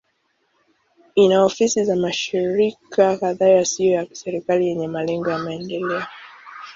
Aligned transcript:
Ina 1.15 1.43
ofisi 1.45 1.83
za 1.85 1.95
mashirika 1.95 3.17
kadhaa 3.17 3.45
yasiyo 3.47 3.91
ya 3.93 4.05
kiserikali 4.05 4.67
yenye 4.67 4.87
malengo 4.87 5.29
ya 5.31 5.39
maendeleo. 5.39 6.03